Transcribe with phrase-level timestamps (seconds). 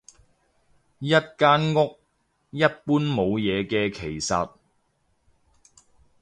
[0.97, 1.99] 一間屋，
[2.49, 4.51] 一般冇嘢嘅其實